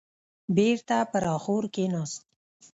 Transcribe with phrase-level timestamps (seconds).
[0.55, 2.21] بېرته پر اخور کيناست.